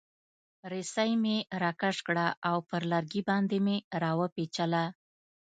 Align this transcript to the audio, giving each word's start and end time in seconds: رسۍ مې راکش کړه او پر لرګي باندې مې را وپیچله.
رسۍ 0.71 1.11
مې 1.23 1.37
راکش 1.61 1.97
کړه 2.07 2.27
او 2.49 2.57
پر 2.69 2.81
لرګي 2.91 3.21
باندې 3.29 3.57
مې 3.65 3.77
را 4.01 4.11
وپیچله. 4.19 4.83